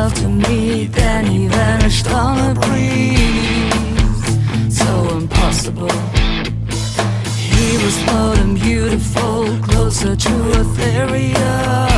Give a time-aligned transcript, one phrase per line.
[0.00, 4.20] love to me, then he vanished on a breeze.
[4.80, 4.88] So
[5.20, 5.96] impossible.
[7.52, 9.36] He was more than beautiful,
[9.68, 11.89] closer to ethereal.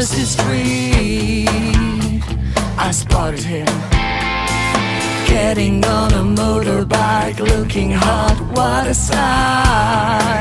[0.00, 1.46] Mercy Street.
[2.78, 3.66] I spotted him
[5.26, 8.40] getting on a motorbike, looking hot.
[8.52, 10.40] What a sight!